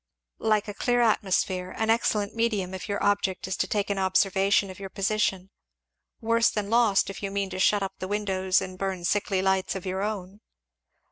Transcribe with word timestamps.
"Like 0.39 0.67
a 0.67 0.73
clear 0.73 1.01
atmosphere 1.01 1.75
an 1.77 1.91
excellent 1.91 2.33
medium 2.33 2.73
if 2.73 2.89
your 2.89 3.03
object 3.03 3.47
is 3.47 3.55
to 3.57 3.67
take 3.67 3.91
an 3.91 3.99
observation 3.99 4.71
of 4.71 4.79
your 4.79 4.89
position 4.89 5.51
worse 6.21 6.49
than 6.49 6.71
lost 6.71 7.11
if 7.11 7.21
you 7.21 7.29
mean 7.29 7.51
to 7.51 7.59
shut 7.59 7.83
up 7.83 7.93
the 7.99 8.07
windows 8.07 8.61
and 8.61 8.79
burn 8.79 9.03
sickly 9.05 9.43
lights 9.43 9.75
of 9.75 9.85
your 9.85 10.01
own." 10.01 10.39